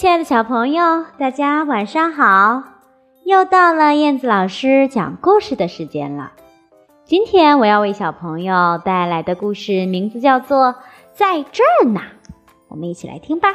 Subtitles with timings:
[0.00, 2.62] 亲爱的小朋友，大家晚上好！
[3.26, 6.32] 又到了燕子老师讲故事的时间了。
[7.04, 10.68] 今天我要为小朋友带来的故事名字叫做
[11.12, 12.00] 《在这儿呢》，
[12.68, 13.54] 我们一起来听吧。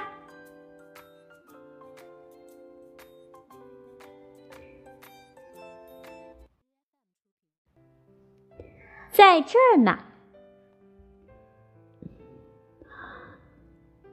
[9.10, 9.98] 在这儿呢，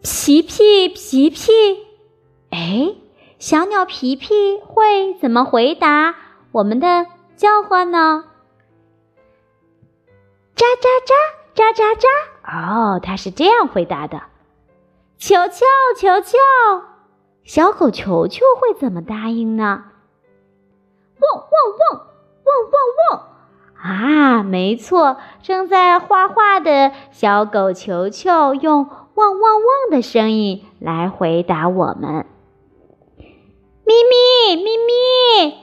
[0.01, 1.82] 皮皮皮皮。
[2.53, 2.95] 哎，
[3.39, 6.15] 小鸟皮皮会怎么回答
[6.53, 8.25] 我们的叫唤呢？
[10.55, 12.07] 喳喳喳，喳喳喳。
[12.45, 14.21] 哦，它是这样回答的。
[15.17, 15.65] 球球
[15.97, 16.37] 球球，
[17.43, 19.85] 小狗球球会怎么答应呢？
[21.21, 22.07] 汪汪汪，
[22.45, 23.29] 汪汪汪。
[23.83, 32.27] 啊，没错，正在画画的小狗球球用汪汪汪的声音来回答我们。
[34.11, 35.55] 咪咪咪咪，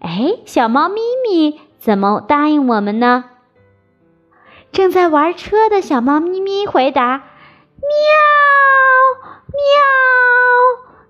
[0.00, 3.24] 哎，小猫咪咪怎么答应我们呢？
[4.70, 7.18] 正在玩车的小猫咪咪回答：
[7.78, 7.88] 喵
[9.48, 9.62] 喵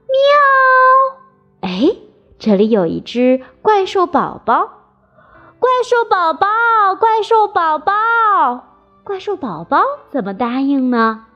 [0.09, 1.69] 喵。
[1.69, 1.97] 哎，
[2.39, 4.71] 这里有一只怪兽宝宝，
[5.59, 6.49] 怪兽宝宝，
[6.99, 7.93] 怪兽宝宝，
[9.05, 11.27] 怪兽宝宝怎么答应呢？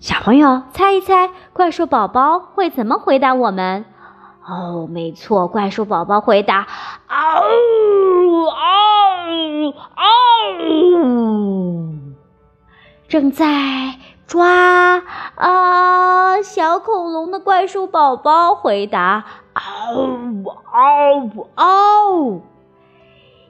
[0.00, 3.84] 小朋友，猜一猜，怪兽宝宝会怎么回答我们？
[4.48, 6.66] 哦，没错，怪兽宝宝回答：
[7.06, 7.42] 嗷
[8.46, 10.06] 嗷嗷！
[13.08, 15.02] 正在抓
[15.34, 19.62] 啊小恐龙的怪兽宝宝回答：嗷
[20.72, 22.40] 嗷嗷！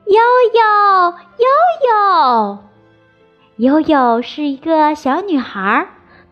[0.04, 0.20] 悠
[0.52, 0.60] 悠
[1.38, 1.46] 悠
[1.86, 2.58] 悠
[3.56, 5.86] 悠悠是一个小女孩。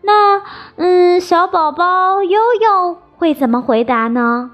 [0.08, 0.42] 那，
[0.76, 4.52] 嗯，小宝宝悠悠会怎么回答呢？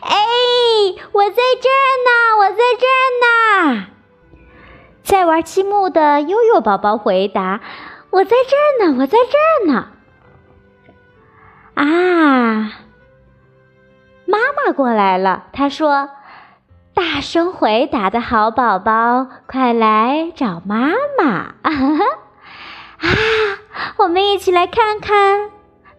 [0.00, 0.16] 哎，
[1.12, 3.02] 我在这儿呢，我在这儿
[3.74, 3.86] 呢。
[5.02, 7.60] 在玩积木的悠悠宝宝回答
[8.10, 9.88] ：“我在这儿呢，我在这儿呢。”
[11.76, 12.72] 啊，
[14.24, 16.08] 妈妈过来了，她说
[16.94, 21.54] ：“大声回答的好宝宝，快来找妈妈。
[22.96, 23.06] ”啊，
[23.98, 25.50] 我们一起来看看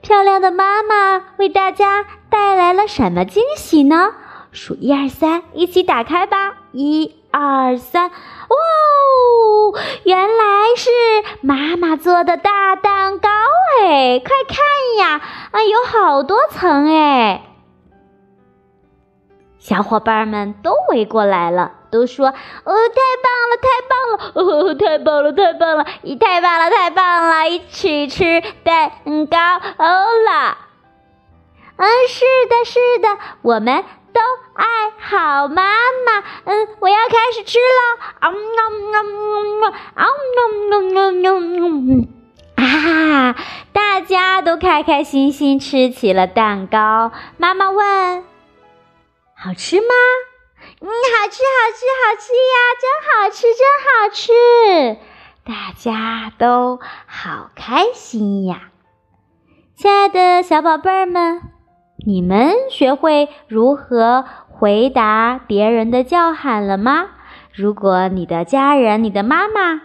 [0.02, 4.14] 漂亮的妈妈为大家带来了什么惊喜呢？
[4.52, 6.56] 数一二三，一起打开吧！
[6.72, 8.16] 一二三，哇，
[10.04, 10.90] 原来是
[11.42, 13.30] 妈妈做的大蛋糕
[13.82, 14.20] 哎！
[14.20, 14.58] 快看
[15.00, 15.22] 呀，
[15.52, 17.44] 啊，有好多层哎！
[19.60, 21.74] 小伙伴们都围过来了。
[21.90, 23.68] 都说哦，太棒了，太，
[24.78, 28.92] 太棒了，太棒了，一太棒了，太棒了，一起吃蛋
[29.30, 30.58] 糕了。
[31.76, 33.84] 嗯，是的，是的，我们
[34.14, 34.22] 都
[34.56, 34.66] 爱
[35.00, 35.64] 好妈
[36.06, 36.24] 妈。
[36.46, 37.98] 嗯，我要开始吃了。
[38.20, 38.34] 啊啊
[38.94, 38.98] 啊
[39.96, 40.06] 啊
[42.56, 43.36] 啊！
[43.74, 47.12] 大家都开开心心吃起了蛋糕。
[47.38, 48.24] 妈妈问：
[49.36, 49.88] 好吃吗？
[50.80, 52.56] 嗯，好吃，好吃，好吃呀！
[52.80, 54.32] 真好吃，真好吃，
[55.44, 58.70] 大家都好开心呀！
[59.76, 61.42] 亲爱的小宝贝儿们，
[62.06, 67.08] 你们学会如何回答别人的叫喊了吗？
[67.56, 69.82] 如果你的家人、你的妈妈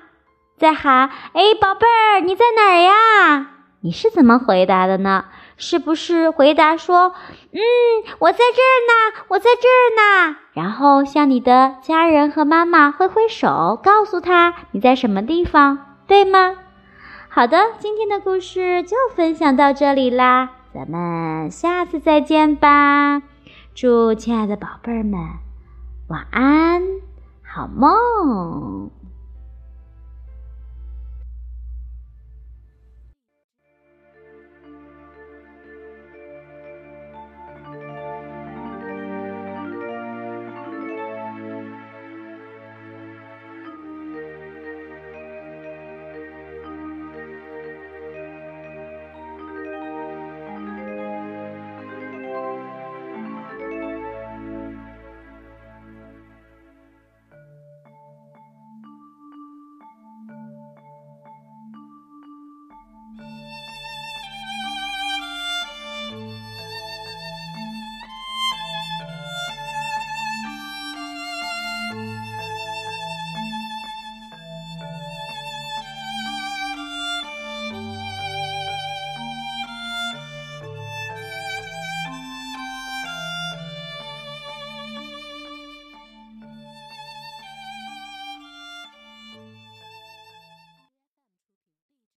[0.58, 3.46] 在喊“哎，宝贝儿，你在哪儿呀？”
[3.80, 5.24] 你是怎么回答的呢？
[5.56, 7.14] 是不是回答说
[7.52, 7.60] ：“嗯，
[8.18, 9.80] 我在这儿呢，我在这儿
[10.30, 16.56] 呢。”然后向你的家人和妈妈挥挥手，告诉他你在什么地方，对吗？
[17.28, 23.22] 好的，今天的故事就分享到这里啦，咱们下次再见吧。
[23.74, 25.18] 祝亲爱的宝贝儿们
[26.08, 26.82] 晚安，
[27.42, 28.90] 好梦。